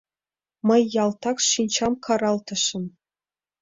[0.67, 2.83] Мый ялтак шинчам каралтышым.